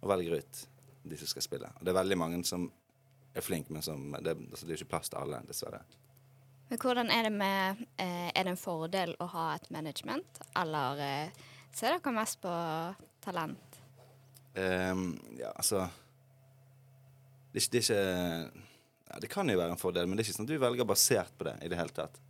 og 0.00 0.12
velger 0.12 0.40
ut 0.40 0.66
de 1.02 1.16
som 1.16 1.30
skal 1.30 1.46
spille. 1.46 1.70
Og 1.78 1.84
det 1.84 1.94
er 1.94 2.00
veldig 2.02 2.18
mange 2.20 2.42
som 2.44 2.68
er 3.32 3.44
flinke, 3.44 3.72
men 3.72 3.82
som 3.82 4.10
det, 4.20 4.36
altså, 4.36 4.66
det 4.66 4.74
er 4.74 4.76
jo 4.76 4.82
ikke 4.82 4.92
plass 4.96 5.12
til 5.12 5.20
alle, 5.22 5.40
dessverre. 5.48 5.80
Men 6.70 6.78
hvordan 6.78 7.10
er 7.10 7.26
det 7.26 7.32
med 7.34 7.80
eh, 7.98 8.28
Er 8.30 8.44
det 8.46 8.52
en 8.52 8.60
fordel 8.60 9.16
å 9.18 9.26
ha 9.32 9.46
et 9.56 9.70
management, 9.74 10.42
eller 10.58 11.00
eh, 11.02 11.40
ser 11.74 11.96
dere 11.96 12.14
mest 12.14 12.40
på 12.42 12.52
talent? 13.24 13.80
Um, 14.54 15.14
ja, 15.38 15.52
altså 15.54 15.84
det 17.52 17.66
det 17.70 17.82
ikke 17.82 18.00
ja, 19.10 19.18
Det 19.20 19.30
kan 19.30 19.48
jo 19.50 19.58
være 19.58 19.74
en 19.74 19.80
fordel, 19.80 20.06
men 20.06 20.16
det 20.16 20.22
er 20.24 20.28
ikke 20.28 20.38
sånn 20.38 20.46
at 20.46 20.52
du 20.52 20.62
velger 20.62 20.86
basert 20.88 21.32
på 21.38 21.48
det 21.48 21.56
i 21.66 21.70
det 21.70 21.78
hele 21.78 21.94
tatt. 21.94 22.20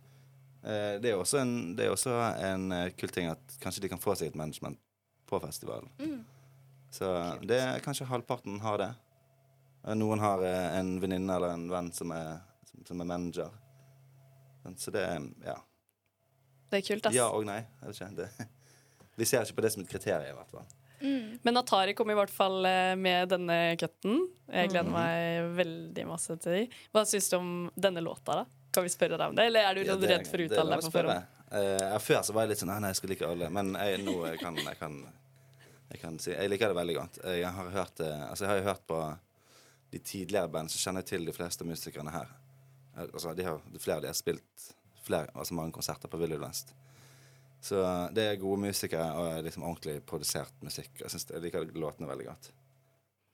Eh, 0.63 0.97
det 1.01 1.09
er 1.09 1.15
jo 1.15 1.23
også 1.23 1.41
en, 1.41 1.53
det 1.77 1.89
også 1.89 2.15
en 2.45 2.71
eh, 2.75 2.91
kul 2.97 3.13
ting 3.13 3.29
at 3.31 3.57
kanskje 3.61 3.85
de 3.85 3.89
kan 3.91 4.01
få 4.01 4.15
seg 4.17 4.31
et 4.31 4.37
management 4.37 4.79
på 5.29 5.39
festivalen. 5.41 5.89
Mm. 6.01 6.19
Så 6.91 7.07
det 7.47 7.57
er 7.61 7.83
kanskje 7.85 8.09
halvparten 8.09 8.59
har 8.65 8.81
det. 8.81 8.91
Eh, 9.85 9.97
Noen 9.97 10.21
har 10.21 10.43
en 10.45 10.95
venninne 11.01 11.37
eller 11.37 11.55
en 11.55 11.67
venn 11.71 11.91
som 11.95 12.13
er, 12.17 12.41
som, 12.69 12.85
som 12.89 13.01
er 13.01 13.09
manager. 13.13 13.53
Så 14.77 14.93
det 14.93 15.05
er 15.05 15.21
ja. 15.45 15.57
Det 16.69 16.81
er 16.81 16.87
kult. 16.87 17.07
ass 17.09 17.17
Ja 17.17 17.31
og 17.33 17.45
nei. 17.49 17.61
Jeg 17.81 17.87
vet 17.87 18.01
ikke. 18.01 18.11
Det, 18.21 18.49
vi 19.21 19.29
ser 19.29 19.45
ikke 19.45 19.61
på 19.61 19.65
det 19.65 19.73
som 19.73 19.85
et 19.85 19.89
kriterium, 19.89 20.29
i 20.29 20.37
hvert 20.37 20.53
fall. 20.53 20.69
Men 21.43 21.57
Atari 21.57 21.93
kom 21.97 22.09
i 22.11 22.15
hvert 22.17 22.29
fall 22.33 22.65
eh, 22.65 22.95
med 22.95 23.29
denne 23.33 23.75
cutten. 23.81 24.27
Jeg 24.51 24.69
gleder 24.69 24.89
Mhm. 24.89 24.93
meg 24.93 25.55
veldig 25.65 26.07
masse 26.07 26.35
til 26.39 26.51
de. 26.51 26.63
Hva 26.93 27.03
syns 27.05 27.29
du 27.31 27.37
om 27.37 27.51
denne 27.79 28.01
låta, 28.03 28.35
da? 28.41 28.45
Kan 28.71 28.83
vi 28.83 28.89
spørre 28.93 29.17
deg 29.17 29.29
om 29.29 29.35
det, 29.35 29.45
eller 29.49 29.59
er 29.69 29.73
du 29.75 29.81
Ja, 29.83 29.95
det- 29.95 30.09
redd 30.09 30.27
for 30.27 30.37
å 30.37 30.45
uttale 30.49 30.75
deg 30.75 30.85
på 30.85 30.91
forhånd? 30.91 31.25
Eh, 31.51 31.97
før 31.99 32.21
så 32.23 32.31
var 32.33 32.43
jeg 32.43 32.49
litt 32.49 32.59
sånn 32.59 32.67
Nei, 32.71 32.79
nei, 32.79 32.89
jeg 32.89 32.95
skal 32.95 33.09
like 33.09 33.25
alle. 33.27 33.49
Men 33.49 33.73
jeg, 33.73 33.99
nå 34.05 34.13
jeg 34.29 34.39
kan 34.39 34.55
jeg 34.55 34.79
kan, 34.79 35.05
jeg 35.91 35.99
kan 36.01 36.19
si 36.19 36.31
Jeg 36.31 36.49
liker 36.49 36.67
det 36.71 36.75
veldig 36.77 36.95
godt. 36.95 37.17
Jeg 37.25 37.43
har 37.51 37.69
hørt, 37.69 37.99
eh, 37.99 38.29
altså, 38.29 38.39
jeg 38.45 38.47
har 38.49 38.57
jo 38.61 38.63
hørt 38.69 38.87
på 38.87 39.17
de 39.91 39.99
tidligere 39.99 40.47
band, 40.51 40.69
så 40.71 40.77
kjenner 40.79 41.01
jeg 41.03 41.05
til 41.07 41.25
de 41.25 41.33
fleste 41.33 41.65
musikerne 41.65 42.11
her. 42.11 42.27
Altså, 42.97 43.35
de 43.35 43.43
har, 43.43 43.59
flere 43.79 43.95
av 43.97 44.01
de 44.01 44.07
har 44.07 44.13
spilt 44.13 44.73
flere, 45.03 45.27
altså 45.35 45.53
mange 45.53 45.73
konserter 45.73 46.07
på 46.07 46.17
Willy 46.19 46.37
West. 46.37 46.73
Så 47.61 47.81
det 48.15 48.25
er 48.25 48.39
gode 48.41 48.63
musikere 48.63 49.07
og 49.21 49.43
liksom 49.45 49.65
ordentlig 49.67 49.99
produsert 50.09 50.53
musikk. 50.65 50.95
Jeg, 51.03 51.13
jeg 51.29 51.43
liker 51.43 51.67
låtene 51.77 52.09
veldig 52.09 52.29
godt. 52.31 52.51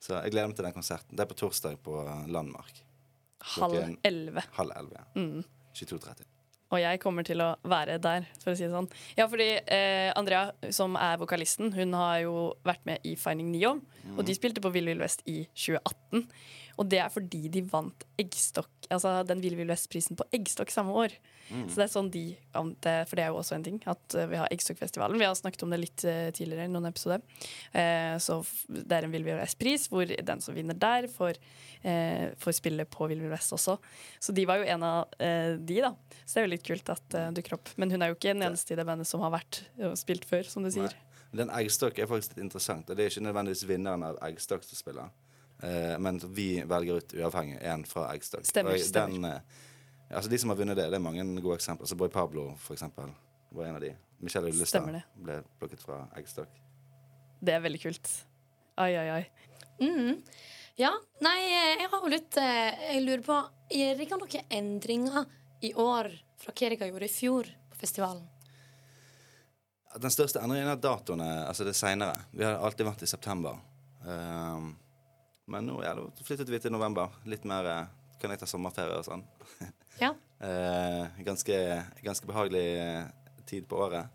Så 0.03 0.17
jeg 0.19 0.33
gleder 0.35 0.51
meg 0.51 0.57
til 0.59 0.67
den 0.67 0.75
konserten. 0.75 1.15
Det 1.15 1.23
er 1.23 1.29
på 1.31 1.37
torsdag 1.39 1.77
på 1.83 2.01
Landmark. 2.27 2.81
Halv 3.57 3.95
elleve. 4.05 4.43
Halv 4.57 4.73
elleve. 4.75 5.05
Ja. 5.15 5.21
Mm. 5.21 5.45
22.30. 5.77 6.27
Og 6.67 6.81
jeg 6.81 6.99
kommer 6.99 7.23
til 7.23 7.39
å 7.39 7.53
være 7.63 7.95
der, 8.03 8.25
for 8.41 8.51
å 8.51 8.57
si 8.57 8.65
det 8.65 8.73
sånn. 8.73 8.89
Ja, 9.15 9.29
fordi 9.31 9.47
eh, 9.61 10.09
Andrea, 10.19 10.49
som 10.75 10.97
er 10.99 11.19
vokalisten, 11.21 11.71
hun 11.77 11.95
har 11.95 12.25
jo 12.25 12.33
vært 12.67 12.83
med 12.89 13.07
i 13.07 13.15
Finding 13.19 13.53
Neo. 13.53 13.77
Og 14.15 14.23
de 14.27 14.35
spilte 14.37 14.63
på 14.63 14.71
Vill 14.73 14.87
Vill 14.91 15.03
Vest 15.03 15.25
i 15.27 15.41
2018. 15.51 16.27
Og 16.77 16.85
det 16.89 16.99
er 17.01 17.09
fordi 17.09 17.47
de 17.51 17.63
vant 17.65 18.05
Eggstokk, 18.21 18.69
altså 18.93 19.15
den 19.27 19.41
Ville 19.41 19.57
Ville 19.57 19.73
Vest-prisen 19.73 20.17
på 20.17 20.25
Eggstokk 20.35 20.71
samme 20.73 20.93
år. 20.93 21.15
Mm. 21.49 21.63
Så 21.69 21.79
det 21.79 21.85
er 21.85 21.91
sånn 21.93 22.11
de 22.13 22.23
vant 22.53 22.77
det, 22.83 22.95
for 23.07 23.17
det 23.17 23.23
er 23.23 23.31
jo 23.31 23.39
også 23.39 23.55
en 23.55 23.65
ting, 23.65 23.79
at 23.89 24.17
eh, 24.19 24.27
vi 24.29 24.37
har 24.37 24.51
Eggstokkfestivalen. 24.53 25.17
Vi 25.17 25.25
har 25.25 25.33
snakket 25.37 25.63
om 25.65 25.73
det 25.73 25.79
litt 25.81 26.05
eh, 26.05 26.27
tidligere 26.35 26.67
i 26.67 26.71
noen 26.73 26.89
episoder. 26.89 27.23
Eh, 27.71 28.17
så 28.21 28.39
det 28.67 28.99
er 28.99 29.07
en 29.07 29.15
Ville 29.15 29.25
Ville 29.25 29.41
Vest-pris, 29.41 29.87
hvor 29.89 30.05
den 30.05 30.43
som 30.43 30.57
vinner 30.57 30.77
der, 30.77 31.09
får, 31.09 31.39
eh, 31.81 32.27
får 32.37 32.59
spille 32.59 32.85
på 32.91 33.09
Ville 33.09 33.25
Ville 33.25 33.33
Vest 33.33 33.55
også. 33.57 33.79
Så 34.21 34.35
de 34.37 34.45
var 34.49 34.61
jo 34.61 34.69
en 34.75 34.85
av 34.85 35.17
eh, 35.23 35.55
de, 35.57 35.81
da. 35.87 35.95
Så 36.25 36.35
det 36.35 36.43
er 36.43 36.49
jo 36.49 36.53
litt 36.53 36.67
kult 36.67 36.93
at 36.93 37.09
det 37.15 37.25
dukker 37.39 37.57
opp. 37.57 37.73
Men 37.81 37.95
hun 37.95 38.03
er 38.03 38.13
jo 38.13 38.19
ikke 38.19 38.35
den 38.35 38.45
eneste 38.51 38.75
i 38.75 38.79
det 38.79 38.85
bandet 38.87 39.09
som 39.09 39.23
har 39.25 39.33
vært 39.39 39.63
og 39.81 39.97
spilt 39.97 40.29
før, 40.29 40.45
som 40.51 40.67
du 40.67 40.73
sier. 40.73 40.91
Nei. 40.91 41.06
Den 41.35 41.49
eggstokk 41.51 41.99
er 41.99 42.07
faktisk 42.07 42.35
litt 42.35 42.45
interessant. 42.45 42.89
Og 42.89 42.97
det 42.97 43.05
er 43.05 43.11
ikke 43.11 43.25
nødvendigvis 43.25 43.65
vinneren 43.67 44.05
av 44.07 44.19
eggstokk 44.29 44.63
som 44.63 44.79
spiller. 44.79 45.09
Eh, 45.63 45.95
men 45.99 46.19
vi 46.33 46.61
velger 46.69 47.01
ut 47.01 47.15
uavhengig 47.17 47.57
en 47.61 47.85
fra 47.85 48.07
eggstokk. 48.13 48.45
Stemmer, 48.47 48.77
Og 48.77 48.85
stemmer. 48.85 49.13
Den, 49.13 49.25
eh, 49.25 50.15
altså 50.15 50.29
de 50.31 50.37
som 50.37 50.53
har 50.53 50.59
vunnet 50.59 50.77
det, 50.77 50.89
det 50.89 50.99
er 50.99 51.03
mange 51.03 51.25
gode 51.41 51.57
eksempler. 51.59 51.83
Altså 51.87 51.97
Boy 51.99 52.09
Pablo, 52.09 52.53
for 52.61 52.77
eksempel, 52.77 53.11
var 53.51 53.65
en 53.65 53.75
av 53.75 53.81
de. 53.81 53.95
Michelle 54.19 54.49
Ullestad 54.49 54.87
ble 55.15 55.41
plukket 55.59 55.83
fra 55.83 56.07
eggstokk. 56.17 56.49
Det 57.43 57.53
er 57.53 57.61
veldig 57.61 57.81
kult. 57.81 58.13
Ai, 58.77 58.93
ai, 58.97 59.09
ai. 59.09 59.25
Mm. 59.81 60.23
Ja, 60.77 60.91
nei, 61.25 61.37
eh, 61.49 61.75
jeg 61.81 61.89
har 61.89 62.01
jo 62.01 62.09
litt 62.09 62.37
eh, 62.37 62.93
Jeg 62.93 63.03
lurer 63.05 63.23
på 63.25 63.37
det 63.69 64.05
ikke 64.05 64.17
noen 64.17 64.51
endringer 64.53 65.25
i 65.65 65.73
år 65.73 66.09
fra 66.37 66.53
hva 66.53 66.69
dere 66.69 66.89
gjorde 66.91 67.09
i 67.09 67.13
fjor 67.13 67.49
på 67.71 67.79
festivalen? 67.81 68.23
Den 69.95 70.11
største 70.13 70.41
endringen 70.43 70.69
er 70.69 70.81
datoene, 70.81 71.27
altså 71.47 71.65
det 71.65 71.73
seinere. 71.77 72.27
Vi 72.35 72.43
har 72.45 72.59
alltid 72.59 72.85
vært 72.85 73.05
i 73.05 73.09
september. 73.09 73.57
Um, 74.03 74.73
men 75.47 75.67
nå 75.69 75.79
ja, 75.83 75.95
flyttet 76.27 76.51
vi 76.51 76.59
til 76.59 76.73
november. 76.75 77.13
Litt 77.29 77.47
mer 77.47 77.69
eh, 77.71 77.87
Kan 78.19 78.33
jeg 78.33 78.41
ta 78.41 78.49
sommerferie 78.49 78.99
og 78.99 79.07
sånn? 79.07 79.25
Ja. 79.97 80.11
uh, 80.13 81.07
ganske, 81.25 81.55
ganske 82.05 82.27
behagelig 82.29 82.65
eh, 82.77 83.07
tid 83.49 83.65
på 83.69 83.79
året. 83.81 84.11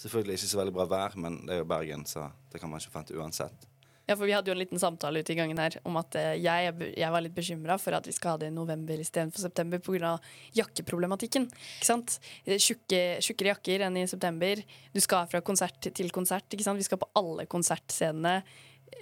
Selvfølgelig 0.00 0.38
ikke 0.38 0.48
så 0.48 0.60
veldig 0.62 0.74
bra 0.78 0.86
vær, 0.88 1.16
men 1.20 1.42
det 1.44 1.56
er 1.56 1.60
jo 1.60 1.66
Bergen, 1.68 2.06
så 2.08 2.30
det 2.52 2.62
kan 2.62 2.70
man 2.72 2.80
ikke 2.80 2.94
forvente 2.94 3.18
uansett. 3.18 3.66
Ja, 4.04 4.16
for 4.16 4.28
Vi 4.28 4.34
hadde 4.36 4.50
jo 4.50 4.54
en 4.54 4.60
liten 4.60 4.80
samtale 4.80 5.22
ute 5.24 5.32
i 5.32 5.36
gangen 5.38 5.60
her 5.60 5.78
om 5.88 5.96
at 5.96 6.16
eh, 6.20 6.34
jeg, 6.36 6.74
jeg 6.92 7.12
var 7.14 7.24
litt 7.24 7.36
bekymra 7.36 7.78
for 7.80 7.96
at 7.96 8.04
vi 8.04 8.12
skal 8.12 8.34
ha 8.34 8.42
det 8.42 8.50
i 8.50 8.54
november 8.54 9.00
istedenfor 9.00 9.40
september 9.40 9.80
pga. 9.80 10.18
jakkeproblematikken. 10.58 11.48
Ikke 11.48 11.88
sant? 11.88 12.18
Eh, 12.44 12.60
Tjukke, 12.60 13.00
tjukkere 13.24 13.54
jakker 13.54 13.86
enn 13.86 13.96
i 14.02 14.04
september. 14.10 14.60
Du 14.92 15.00
skal 15.00 15.30
fra 15.32 15.40
konsert 15.40 15.88
til 15.88 16.12
konsert. 16.12 16.44
Ikke 16.52 16.66
sant? 16.66 16.80
Vi 16.80 16.84
skal 16.84 17.00
på 17.00 17.08
alle 17.16 17.48
konsertscenene. 17.48 18.42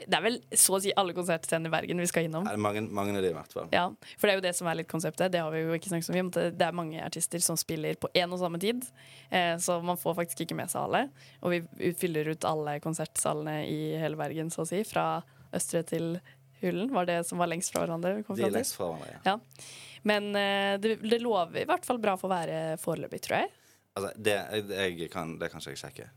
Det 0.02 0.16
er 0.18 0.24
vel 0.24 0.38
så 0.58 0.76
å 0.76 0.80
si 0.82 0.92
alle 0.98 1.14
konsertscener 1.14 1.70
i 1.70 1.72
Bergen 1.72 2.00
vi 2.02 2.08
skal 2.10 2.26
innom. 2.26 2.46
Det 2.48 2.56
er 2.56 2.62
mange, 2.62 2.82
mange 2.90 3.14
av 3.18 3.22
de 3.22 3.30
i 3.30 3.36
hvert 3.36 3.54
fall. 3.54 3.68
Ja, 3.74 3.84
for 4.16 4.26
det 4.26 4.34
er 4.34 4.40
jo 4.40 4.44
det 4.48 4.54
som 4.58 4.70
er 4.70 4.80
litt 4.80 4.90
konseptet. 4.90 5.32
Det 5.34 5.42
har 5.42 5.52
vi 5.54 5.62
jo 5.62 5.76
ikke 5.76 5.92
snakket 5.92 6.08
så 6.08 6.16
mye 6.16 6.24
om. 6.26 6.32
Det 6.34 6.48
det 6.58 6.66
er 6.66 6.76
mange 6.78 7.02
artister 7.02 7.42
som 7.42 7.58
spiller 7.58 7.98
på 8.00 8.10
én 8.18 8.32
og 8.34 8.40
samme 8.42 8.60
tid, 8.62 8.84
eh, 9.30 9.54
så 9.62 9.78
man 9.84 9.98
får 10.00 10.18
faktisk 10.20 10.44
ikke 10.44 10.58
med 10.58 10.70
seg 10.72 10.84
alle. 10.84 11.04
Og 11.42 11.54
vi 11.54 11.92
fyller 11.98 12.32
ut 12.32 12.46
alle 12.48 12.78
konsertsalene 12.82 13.62
i 13.68 13.80
hele 14.00 14.18
Bergen, 14.20 14.50
så 14.50 14.66
å 14.66 14.68
si. 14.68 14.82
Fra 14.88 15.22
Østre 15.54 15.82
til 15.86 16.16
Hulen 16.62 16.92
var 16.94 17.06
det 17.06 17.22
som 17.26 17.40
var 17.42 17.50
lengst 17.50 17.74
fra 17.74 17.82
hverandre. 17.82 18.16
vi 18.20 18.26
kom 18.26 18.38
De 18.38 18.46
er 18.46 18.54
lengst 18.54 18.76
fra 18.78 18.90
hverandre. 18.92 19.18
Ja. 19.26 19.34
Ja. 19.34 19.66
Men 20.02 20.34
eh, 20.34 20.78
det, 20.82 20.96
det 21.02 21.22
lover 21.22 21.62
i 21.62 21.66
hvert 21.68 21.86
fall 21.86 22.00
bra 22.02 22.16
for 22.18 22.30
å 22.30 22.34
være 22.34 22.62
foreløpig, 22.82 23.22
tror 23.26 23.42
jeg. 23.42 23.52
Altså, 23.92 24.12
det, 24.16 24.36
jeg, 24.38 24.68
jeg 25.02 25.10
kan, 25.12 25.36
det 25.38 25.50
kan 25.52 25.62
ikke 25.62 25.74
jeg 25.74 25.82
sjekke. 25.82 26.08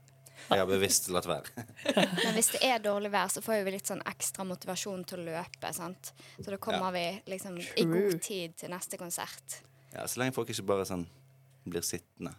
Jeg 0.49 0.61
har 0.61 0.67
bevisst 0.69 1.09
latt 1.13 1.25
være. 1.29 1.65
Men 1.95 2.35
hvis 2.37 2.51
det 2.53 2.61
er 2.67 2.81
dårlig 2.83 3.11
vær, 3.13 3.29
så 3.33 3.41
får 3.41 3.63
vi 3.65 3.73
litt 3.75 3.89
sånn 3.89 4.03
ekstra 4.05 4.45
motivasjon 4.47 5.03
til 5.09 5.23
å 5.23 5.27
løpe. 5.31 5.71
sant? 5.73 6.11
Så 6.37 6.47
da 6.51 6.59
kommer 6.61 6.93
vi 6.95 7.05
liksom 7.33 7.57
i 7.57 7.85
god 7.89 8.19
tid 8.21 8.57
til 8.61 8.73
neste 8.73 8.99
konsert. 9.01 9.61
Ja, 9.95 10.05
så 10.07 10.21
lenge 10.21 10.35
folk 10.35 10.51
ikke 10.51 10.67
bare 10.67 10.85
sånn 10.87 11.07
blir 11.65 11.85
sittende. 11.85 12.35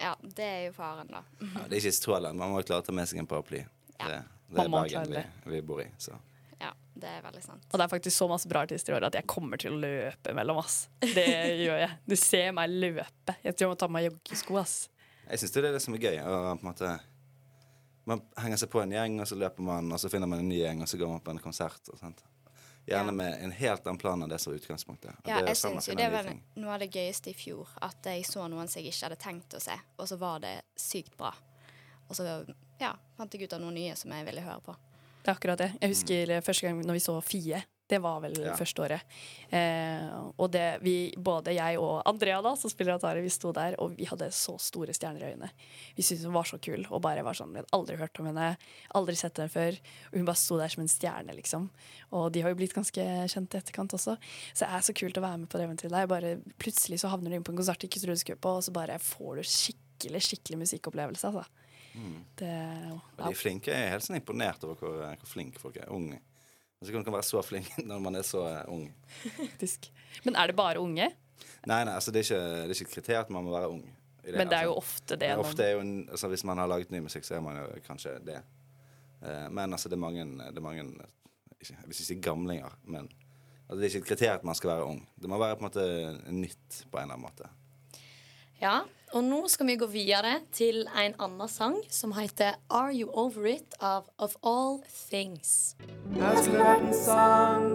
Ja, 0.00 0.14
det 0.22 0.44
er 0.44 0.62
jo 0.68 0.76
faren, 0.76 1.10
da. 1.10 1.22
Ja, 1.40 1.66
det 1.70 1.78
er 1.78 1.90
ikke 1.90 2.20
lett. 2.24 2.36
Man 2.38 2.50
må 2.50 2.62
jo 2.62 2.68
klare 2.70 2.82
å 2.82 2.86
ta 2.86 2.94
med 2.96 3.10
seg 3.10 3.20
en 3.22 3.28
paraply. 3.30 3.62
Ja. 3.98 4.08
Det, 4.08 4.22
det 4.54 4.64
er 4.64 4.72
dagen 4.72 5.12
vi, 5.12 5.24
vi 5.52 5.60
bor 5.66 5.82
i. 5.84 5.86
Så. 6.02 6.16
Ja, 6.58 6.72
det 6.98 7.10
er 7.18 7.22
veldig 7.24 7.42
sant. 7.44 7.66
Og 7.70 7.78
det 7.78 7.84
er 7.86 7.92
faktisk 7.92 8.16
så 8.16 8.28
masse 8.30 8.50
bra 8.50 8.64
artister 8.66 8.94
i 8.94 8.96
år 8.96 9.08
at 9.10 9.18
jeg 9.18 9.28
kommer 9.30 9.60
til 9.60 9.76
å 9.76 9.80
løpe 9.82 10.34
mellom 10.36 10.62
oss. 10.62 10.84
Det 11.04 11.28
gjør 11.60 11.82
jeg. 11.84 11.90
Du 12.08 12.16
ser 12.18 12.54
meg 12.56 12.72
løpe. 12.72 13.36
Jeg 13.44 13.54
tror 13.54 13.66
jeg 13.66 13.72
må 13.74 13.78
ta 13.80 13.90
på 13.90 13.96
meg 13.98 14.08
joggesko, 14.08 14.58
ass. 14.62 14.76
Jeg 15.24 15.40
syns 15.40 15.54
det 15.54 15.62
er 15.62 15.76
det 15.76 15.82
som 15.84 15.96
er 15.96 16.04
gøy. 16.04 16.18
å 16.20 16.38
på 16.54 16.64
en 16.64 16.68
måte 16.68 16.94
Man 18.04 18.20
henger 18.36 18.60
seg 18.60 18.70
på 18.72 18.82
en 18.82 18.92
gjeng, 18.92 19.18
og 19.20 19.28
så 19.28 19.36
løper 19.38 19.64
man, 19.64 19.92
og 19.92 20.00
så 20.00 20.10
finner 20.12 20.28
man 20.28 20.42
en 20.42 20.48
ny 20.48 20.58
gjeng, 20.60 20.82
og 20.84 20.88
så 20.90 21.00
går 21.00 21.08
man 21.08 21.22
på 21.24 21.32
en 21.32 21.42
konsert. 21.42 21.88
Og 21.92 21.98
sånt. 21.98 22.24
Gjerne 22.84 23.06
Ja. 23.08 23.16
med 23.16 23.44
en 23.44 23.50
helt 23.50 23.86
annen 23.86 23.98
plan 23.98 24.22
enn 24.22 24.28
det 24.28 24.38
som 24.40 24.52
er 24.52 24.58
utgangspunktet. 24.58 25.16
Og 25.24 25.28
Ja, 25.28 25.38
jeg 25.40 25.56
sånn 25.56 25.78
syns 25.78 25.88
jo 25.88 25.94
det 25.94 26.10
var 26.12 26.28
noe 26.56 26.74
av 26.74 26.80
det 26.80 26.90
gøyeste 26.92 27.30
i 27.30 27.34
fjor. 27.34 27.68
At 27.80 28.04
jeg 28.04 28.26
så 28.28 28.44
noen 28.48 28.68
som 28.68 28.82
jeg 28.82 28.92
ikke 28.92 29.08
hadde 29.08 29.16
tenkt 29.16 29.54
å 29.56 29.60
se, 29.60 29.72
og 29.98 30.08
så 30.08 30.18
var 30.18 30.40
det 30.40 30.62
sykt 30.76 31.16
bra. 31.16 31.32
Og 32.10 32.16
så 32.16 32.44
ja, 32.80 32.94
fant 33.16 33.32
jeg 33.32 33.42
ut 33.42 33.52
av 33.56 33.60
noen 33.60 33.74
nye 33.74 33.96
som 33.96 34.10
jeg 34.10 34.26
ville 34.26 34.44
høre 34.44 34.60
på. 34.60 34.76
Det 35.24 35.30
er 35.30 35.38
akkurat 35.38 35.58
det. 35.58 35.70
Jeg 35.80 35.88
husker 35.94 36.26
mm. 36.36 36.42
første 36.42 36.66
gang 36.66 36.82
når 36.84 36.98
vi 36.98 37.00
så 37.00 37.20
Fie. 37.24 37.62
Det 37.86 37.98
var 38.00 38.20
vel 38.24 38.32
Ja. 38.40 38.54
første 38.56 38.80
året. 38.80 39.02
Eh, 39.52 40.30
og 40.40 40.50
det, 40.50 40.80
vi, 40.80 41.12
både 41.20 41.52
jeg 41.52 41.76
og 41.78 41.98
Andrea, 42.08 42.38
da, 42.40 42.54
som 42.56 42.70
spiller 42.72 42.94
Atari, 42.94 43.20
vi 43.20 43.28
sto 43.28 43.52
der, 43.52 43.74
og 43.78 43.92
vi 43.98 44.06
hadde 44.08 44.30
så 44.32 44.54
store 44.58 44.94
stjerner 44.96 45.20
i 45.20 45.32
øynene. 45.34 45.50
Vi 45.94 46.02
syntes 46.02 46.24
hun 46.24 46.32
var 46.32 46.44
så 46.48 46.56
kul, 46.64 46.86
og 46.88 47.02
bare 47.04 47.22
var 47.22 47.36
sånn, 47.36 47.52
vi 47.52 47.60
hadde 47.60 47.76
aldri 47.76 47.98
hørt 48.00 48.18
om 48.20 48.30
henne, 48.30 48.56
aldri 48.96 49.14
sett 49.20 49.36
henne 49.36 49.52
før. 49.52 49.76
Og 50.12 50.16
hun 50.16 50.24
bare 50.24 50.40
sto 50.40 50.56
der 50.56 50.72
som 50.72 50.80
en 50.80 50.88
stjerne, 50.88 51.36
liksom. 51.36 51.68
Og 52.16 52.32
de 52.32 52.40
har 52.40 52.54
jo 52.54 52.56
blitt 52.62 52.72
ganske 52.72 53.04
kjent 53.28 53.54
i 53.54 53.60
etterkant 53.60 53.92
også. 54.00 54.16
Så 54.54 54.64
det 54.64 54.72
er 54.72 54.80
så 54.88 54.96
kult 54.96 55.20
å 55.20 55.26
være 55.28 55.38
med 55.44 55.48
på 55.52 55.58
det 55.60 55.68
eventyret 55.68 55.90
der. 55.92 56.06
Bare 56.06 56.34
plutselig 56.58 57.00
så 57.04 57.12
havner 57.12 57.28
du 57.30 57.36
inn 57.36 57.44
på 57.44 57.52
en 57.52 57.60
konsert 57.60 57.78
du 57.80 57.86
ikke 57.86 58.00
trodde 58.00 58.16
du 58.16 58.24
skulle 58.24 58.40
på, 58.40 58.56
og 58.56 58.64
så 58.64 58.72
bare 58.72 58.96
får 58.98 59.36
du 59.36 59.42
skikkelig, 59.44 60.24
skikkelig 60.24 60.58
musikkopplevelse, 60.64 61.28
altså. 61.28 61.44
Det, 62.40 62.50
Og 63.20 63.28
de 63.28 63.34
flinke 63.38 63.70
er 63.70 63.90
helt 63.92 64.02
sånn 64.02 64.16
imponert 64.18 64.64
over 64.64 64.74
hvor, 64.80 64.96
hvor 65.20 65.28
flinke 65.30 65.60
folk 65.60 65.76
er. 65.76 65.92
Unge. 65.92 66.18
Altså, 66.84 66.92
hvordan 66.92 67.04
kan 67.06 67.14
man 67.14 67.18
være 67.22 67.30
så 67.30 67.40
flink 67.42 67.68
når 67.90 68.00
man 68.04 68.18
er 68.20 68.24
så 68.28 68.42
eh, 68.44 68.64
ung? 68.68 68.88
faktisk. 69.24 69.90
Men 70.24 70.36
er 70.36 70.50
det 70.52 70.56
bare 70.56 70.82
unge? 70.82 71.08
Nei, 71.64 71.78
nei, 71.88 71.94
altså 71.94 72.12
det 72.12 72.20
er 72.20 72.26
ikke, 72.28 72.40
det 72.44 72.74
er 72.74 72.74
ikke 72.76 72.90
et 72.90 72.96
kriterium 72.98 73.24
at 73.24 73.30
man 73.32 73.46
må 73.46 73.54
være 73.54 73.70
ung. 73.72 73.84
i 74.24 74.32
Men 74.36 74.50
det 74.52 74.58
er 74.58 74.66
jo 74.68 74.74
altså. 74.74 74.84
ofte 74.84 75.16
det. 75.16 75.30
Altså, 75.32 75.48
ofte 75.48 75.70
en, 75.80 75.94
altså 76.10 76.28
Hvis 76.28 76.44
man 76.44 76.60
har 76.60 76.68
laget 76.68 76.92
ny 76.92 77.00
musikk, 77.06 77.24
så 77.24 77.38
er 77.38 77.40
man 77.40 77.56
jo 77.56 77.80
kanskje 77.86 78.18
det. 78.26 78.38
Eh, 79.24 79.48
men 79.50 79.72
altså, 79.72 79.88
det 79.88 79.96
er 79.96 80.04
mange, 80.04 80.24
det 80.24 80.60
er 80.60 80.66
mange 80.68 80.84
ikke, 80.84 81.72
Jeg 81.72 81.88
vil 81.88 81.96
ikke 81.96 82.04
si 82.04 82.20
gamlinger, 82.20 82.78
men 82.84 83.08
altså, 83.08 83.80
det 83.80 83.82
er 83.82 83.92
ikke 83.94 84.04
et 84.04 84.10
kriterium 84.12 84.34
at 84.42 84.44
man 84.44 84.60
skal 84.60 84.74
være 84.74 84.84
ung. 84.84 85.00
Det 85.16 85.30
må 85.32 85.38
være 85.40 85.56
på 85.56 85.64
en 85.64 85.70
måte 85.70 86.32
nytt 86.32 86.84
på 86.90 86.98
en 86.98 87.02
eller 87.02 87.14
annen 87.16 87.24
måte. 87.30 87.48
Ja, 88.64 88.78
og 89.12 89.20
nå 89.26 89.42
skal 89.52 89.68
vi 89.68 89.74
gå 89.76 89.84
videre 89.92 90.38
til 90.56 90.86
en 90.96 91.12
annen 91.20 91.50
sang 91.52 91.74
som 91.92 92.14
heter 92.16 92.54
Are 92.72 92.94
You 92.96 93.10
Over 93.12 93.44
It 93.50 93.74
av 93.76 94.06
Of 94.16 94.38
All 94.40 94.78
Things. 94.88 95.74
Her 96.14 96.38
skulle 96.38 96.62
vært 96.62 96.86
en 96.86 96.94
sang 96.96 97.66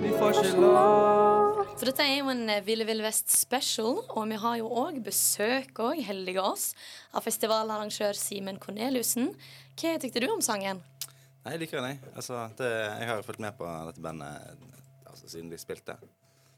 vi 0.00 0.10
får 0.10 0.40
ikke 0.40 0.64
lov. 0.64 1.60
For 1.76 1.86
dette 1.86 2.08
er 2.08 2.18
jo 2.18 2.32
en 2.32 2.42
eh, 2.50 2.64
Ville 2.66 2.88
Ville 2.88 3.06
Vest 3.06 3.30
special, 3.30 4.00
og 4.02 4.26
vi 4.32 4.40
har 4.42 4.58
jo 4.58 4.72
òg 4.82 4.98
besøk 5.06 5.78
òg, 5.84 6.02
heldige 6.08 6.42
oss, 6.42 6.66
av 7.14 7.22
festivalarrangør 7.22 8.18
Simen 8.18 8.58
Corneliussen. 8.58 9.30
Hva 9.78 9.94
tykte 10.02 10.24
du 10.26 10.26
om 10.34 10.42
sangen? 10.42 10.82
Nei, 11.06 11.54
jeg 11.54 11.62
liker 11.62 11.78
den, 11.84 11.94
jeg. 11.94 12.02
Altså, 12.16 12.42
det, 12.58 12.74
jeg 12.74 13.12
har 13.12 13.22
jo 13.22 13.28
fulgt 13.30 13.46
med 13.46 13.54
på 13.62 13.70
dette 13.92 14.02
bandet 14.10 14.66
altså, 15.06 15.30
siden 15.30 15.54
de 15.54 15.62
spilte. 15.62 16.00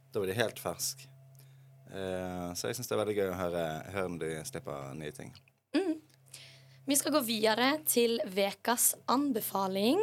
Da 0.09 0.25
var 0.25 0.33
de 0.33 0.41
helt 0.41 0.65
ferske. 0.65 1.13
Eh, 1.89 2.49
så 2.55 2.69
jeg 2.69 2.79
syns 2.79 2.91
det 2.91 2.97
er 2.97 3.03
veldig 3.05 3.19
gøy 3.19 3.29
å 3.33 3.39
høre, 3.39 3.67
høre 3.95 4.09
når 4.15 4.25
de 4.25 4.33
slipper 4.49 4.97
nye 4.99 5.15
ting. 5.17 5.33
Vi 6.89 6.97
skal 6.97 7.13
gå 7.13 7.21
videre 7.21 7.67
til 7.85 8.15
vekas 8.33 8.95
anbefaling. 9.13 9.99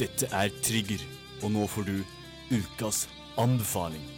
Dette 0.00 0.30
er 0.32 0.48
Trigger, 0.64 1.04
og 1.42 1.52
nå 1.52 1.66
får 1.68 1.90
du 1.90 1.98
ukas 2.56 3.04
anbefaling. 3.36 4.08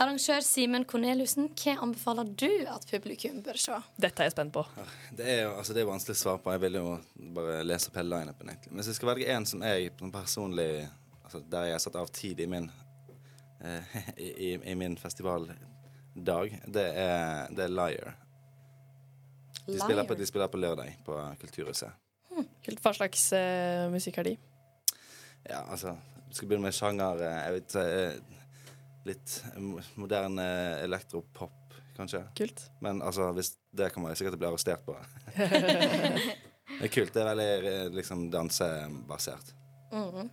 Arrangør 0.00 0.40
Simen 0.40 0.86
Korneliussen, 0.88 1.50
hva 1.60 1.74
anbefaler 1.84 2.28
du 2.40 2.48
at 2.72 2.86
publikum 2.88 3.42
bør 3.44 3.58
se? 3.60 3.76
Dette 4.00 4.22
er 4.22 4.30
jeg 4.30 4.32
spent 4.32 4.54
på. 4.54 4.62
Det 5.12 5.26
er 5.28 5.42
jo 5.42 5.50
altså, 5.58 5.74
det 5.76 5.82
er 5.82 5.90
vanskelig 5.90 6.16
å 6.16 6.20
svare 6.22 6.40
på. 6.40 6.54
Jeg 6.54 6.62
vil 6.62 6.78
jo 6.78 6.94
bare 7.36 7.58
lese 7.66 7.90
opp 7.90 7.98
hele 8.00 8.22
lineupen. 8.22 8.54
Men 8.70 8.80
hvis 8.80 8.88
jeg 8.94 8.96
skal 8.96 9.10
velge 9.10 9.28
en 9.34 9.48
som 9.50 9.66
jeg 9.66 9.90
personlig 10.00 10.70
altså, 11.20 11.42
Der 11.52 11.68
jeg 11.68 11.76
har 11.76 11.84
satt 11.84 12.00
av 12.00 12.08
tid 12.16 12.40
i 12.40 12.48
min 12.48 12.70
eh, 13.60 14.00
i, 14.24 14.30
i, 14.30 14.50
i 14.72 14.78
min 14.80 14.96
festivaldag, 14.96 16.56
det 16.64 16.86
er, 16.88 17.52
det 17.52 17.66
er 17.66 17.74
Liar. 17.74 18.16
De 19.66 19.76
spiller, 19.76 20.06
på, 20.08 20.16
de 20.16 20.26
spiller 20.26 20.48
på 20.48 20.58
lørdag 20.64 20.96
på 21.04 21.20
Kulturhuset. 21.44 21.92
Kult. 22.64 22.80
Hva 22.80 22.94
slags 22.96 23.28
uh, 23.36 23.90
musikk 23.92 24.16
har 24.20 24.30
de? 24.30 24.38
Ja, 25.44 25.60
altså 25.66 25.92
skal 26.32 26.48
begynne 26.48 26.68
med 26.68 26.76
sjanger 26.76 27.20
uh, 27.20 27.28
Jeg 27.28 27.54
vet 27.56 27.76
eh, 27.80 28.36
litt 29.08 29.38
moderne 30.00 30.44
elektropop, 30.84 31.74
kanskje. 31.96 32.24
Kult. 32.38 32.66
Men 32.84 33.00
altså, 33.02 33.30
hvis 33.36 33.54
det 33.76 33.90
kommer 33.94 34.12
jeg 34.12 34.20
sikkert 34.20 34.36
til 34.36 34.40
å 34.40 34.42
bli 34.44 34.50
arrestert 34.50 34.84
på. 34.86 34.96
det 36.80 36.84
er 36.86 36.92
kult. 36.92 37.14
Det 37.14 37.22
er 37.22 37.30
veldig 37.32 37.48
eh, 37.72 37.88
liksom 37.96 38.28
dansebasert. 38.34 39.54
Mhm. 39.94 40.30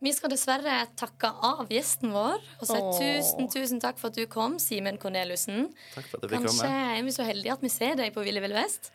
Vi 0.00 0.14
skal 0.16 0.32
dessverre 0.32 0.74
takke 0.96 1.28
av 1.44 1.68
gjesten 1.68 2.08
vår 2.14 2.38
og 2.40 2.62
si 2.64 2.72
Åh. 2.78 2.94
tusen 2.96 3.50
tusen 3.52 3.82
takk 3.84 3.98
for 4.00 4.08
at 4.08 4.16
du 4.16 4.24
kom, 4.32 4.54
Simen 4.56 4.96
Korneliussen. 4.96 5.66
Takk 5.92 6.06
for 6.08 6.16
at 6.16 6.24
jeg 6.24 6.30
fikk 6.30 6.46
Kanskje 6.46 6.62
komme. 6.62 6.94
er 6.96 7.04
vi 7.04 7.12
så 7.12 7.26
heldige 7.28 7.52
at 7.52 7.66
vi 7.66 7.68
ser 7.74 7.98
deg 8.00 8.14
på 8.14 8.24
Ville 8.24 8.40
Ville 8.40 8.56
Vest. 8.56 8.88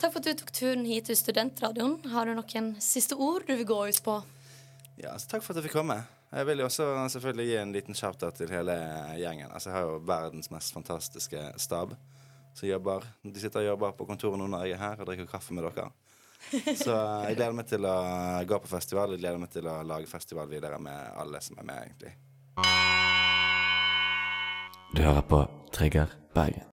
Takk 0.00 0.10
for 0.10 0.18
at 0.18 0.26
du 0.26 0.40
tok 0.40 0.50
turen 0.56 0.82
hit 0.88 1.06
til 1.06 1.14
Studentradioen. 1.20 2.00
Har 2.10 2.26
du 2.26 2.34
noen 2.34 2.72
siste 2.82 3.14
ord 3.14 3.46
du 3.46 3.54
vil 3.54 3.68
gå 3.68 3.78
ut 3.92 4.00
på? 4.02 4.16
Ja, 4.98 5.12
altså, 5.14 5.36
takk 5.36 5.46
for 5.46 5.54
at 5.54 5.60
jeg 5.62 5.70
fikk 5.70 5.78
komme. 5.84 6.00
Jeg 6.30 6.46
vil 6.46 6.60
jo 6.62 6.68
også 6.68 6.84
selvfølgelig 7.10 7.46
gi 7.48 7.56
en 7.58 7.72
liten 7.74 7.96
shout-out 7.98 8.36
til 8.38 8.52
hele 8.54 8.76
gjengen. 9.18 9.50
Altså, 9.50 9.70
jeg 9.70 9.76
har 9.78 9.88
jo 9.88 9.96
verdens 10.06 10.50
mest 10.54 10.74
fantastiske 10.76 11.42
stab 11.58 11.96
som 12.54 12.68
jobber. 12.68 13.06
De 13.24 13.40
sitter 13.40 13.64
og 13.64 13.66
jobber 13.66 13.96
på 13.98 14.06
kontoret 14.06 14.38
nå 14.38 14.46
når 14.46 14.68
jeg 14.68 14.78
er 14.78 14.82
her 14.84 15.02
og 15.02 15.10
drikker 15.10 15.26
kaffe 15.30 15.54
med 15.56 15.66
dere. 15.66 15.90
Så 16.78 16.94
jeg 17.26 17.36
gleder 17.36 17.56
meg 17.58 17.66
til 17.68 17.84
å 17.84 17.96
gå 18.46 18.62
på 18.62 18.70
festival. 18.70 19.10
Jeg 19.14 19.24
gleder 19.24 19.42
meg 19.42 19.50
til 19.52 19.66
å 19.66 19.82
lage 19.86 20.10
festival 20.10 20.48
videre 20.50 20.78
med 20.82 20.98
alle 21.18 21.42
som 21.44 21.58
er 21.58 21.66
med, 21.66 21.78
egentlig. 21.90 22.14
Du 24.94 25.02
hører 25.02 25.26
på 25.26 25.44
Trigger 25.74 26.18
Bergen. 26.34 26.66